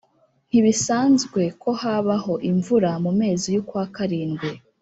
[0.49, 4.49] Ntibisamzwe ko habaho imvura mu mezi y’ukwa karindwi